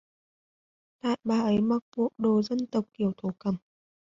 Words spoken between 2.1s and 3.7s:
đồ dân tộc kiểu thổ cẩm